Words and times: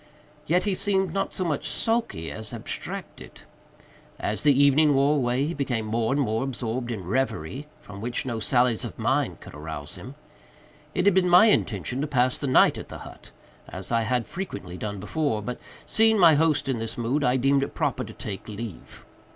Yet 0.47 0.63
he 0.63 0.73
seemed 0.73 1.13
not 1.13 1.31
so 1.31 1.45
much 1.45 1.69
sulky 1.69 2.31
as 2.31 2.53
abstracted. 2.53 3.41
As 4.19 4.41
the 4.41 4.59
evening 4.59 4.95
wore 4.95 5.15
away 5.17 5.45
he 5.45 5.53
became 5.53 5.85
more 5.85 6.11
and 6.11 6.19
more 6.19 6.43
absorbed 6.43 6.89
in 6.89 7.03
reverie, 7.03 7.67
from 7.81 8.01
which 8.01 8.25
no 8.25 8.39
sallies 8.39 8.83
of 8.83 8.97
mine 8.97 9.37
could 9.39 9.53
arouse 9.53 9.93
him. 9.97 10.15
It 10.95 11.05
had 11.05 11.13
been 11.13 11.29
my 11.29 11.45
intention 11.51 12.01
to 12.01 12.07
pass 12.07 12.39
the 12.39 12.47
night 12.47 12.79
at 12.79 12.87
the 12.87 12.97
hut, 13.05 13.29
as 13.69 13.91
I 13.91 14.01
had 14.01 14.25
frequently 14.25 14.75
done 14.75 14.99
before, 14.99 15.39
but, 15.43 15.59
seeing 15.85 16.17
my 16.17 16.33
host 16.33 16.67
in 16.67 16.79
this 16.79 16.97
mood, 16.97 17.23
I 17.23 17.37
deemed 17.37 17.61
it 17.61 17.75
proper 17.75 18.03
to 18.03 18.13
take 18.13 18.49
leave. 18.49 19.05